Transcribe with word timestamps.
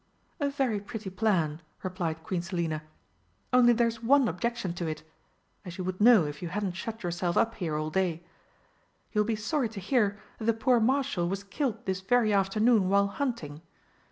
"A 0.39 0.49
very 0.49 0.79
pretty 0.79 1.11
plan!" 1.11 1.61
replied 1.83 2.23
Queen 2.23 2.41
Selina, 2.41 2.81
"only 3.53 3.71
there's 3.71 4.01
one 4.01 4.27
objection 4.27 4.73
to 4.73 4.87
it, 4.87 5.03
as 5.63 5.77
you 5.77 5.83
would 5.83 6.01
know 6.01 6.25
if 6.25 6.41
you 6.41 6.47
hadn't 6.49 6.71
shut 6.71 7.03
yourselves 7.03 7.37
up 7.37 7.53
here 7.53 7.75
all 7.75 7.91
day. 7.91 8.23
You 9.11 9.21
will 9.21 9.27
be 9.27 9.35
sorry 9.35 9.69
to 9.69 9.79
hear 9.79 10.17
that 10.39 10.45
the 10.45 10.53
poor 10.55 10.79
Marshal 10.79 11.29
was 11.29 11.43
killed 11.43 11.85
this 11.85 12.01
very 12.01 12.33
afternoon 12.33 12.89
while 12.89 13.09
hunting. 13.09 13.61